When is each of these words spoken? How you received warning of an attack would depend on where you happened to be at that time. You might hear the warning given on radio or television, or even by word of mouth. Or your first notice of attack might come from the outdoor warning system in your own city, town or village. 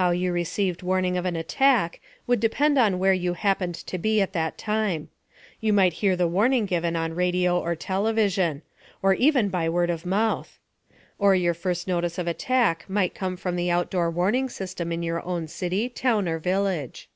How 0.00 0.10
you 0.12 0.32
received 0.32 0.82
warning 0.82 1.18
of 1.18 1.26
an 1.26 1.36
attack 1.36 2.00
would 2.26 2.40
depend 2.40 2.78
on 2.78 2.98
where 2.98 3.12
you 3.12 3.34
happened 3.34 3.74
to 3.74 3.98
be 3.98 4.22
at 4.22 4.32
that 4.32 4.56
time. 4.56 5.10
You 5.60 5.74
might 5.74 5.92
hear 6.00 6.16
the 6.16 6.26
warning 6.26 6.64
given 6.64 6.96
on 6.96 7.12
radio 7.12 7.60
or 7.60 7.76
television, 7.76 8.62
or 9.02 9.12
even 9.12 9.50
by 9.50 9.68
word 9.68 9.90
of 9.90 10.06
mouth. 10.06 10.58
Or 11.18 11.34
your 11.34 11.52
first 11.52 11.86
notice 11.86 12.16
of 12.16 12.26
attack 12.26 12.86
might 12.88 13.14
come 13.14 13.36
from 13.36 13.56
the 13.56 13.70
outdoor 13.70 14.10
warning 14.10 14.48
system 14.48 14.92
in 14.92 15.02
your 15.02 15.22
own 15.26 15.46
city, 15.46 15.90
town 15.90 16.26
or 16.26 16.38
village. 16.38 17.10